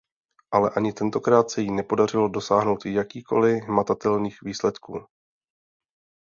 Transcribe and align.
Ale 0.51 0.69
ani 0.77 0.93
tentokrát 0.93 1.49
se 1.51 1.61
jí 1.61 1.71
nepodařilo 1.71 2.27
dosáhnout 2.29 2.85
jakýchkoli 2.85 3.59
hmatatelných 3.59 4.41
výsledků. 4.43 5.05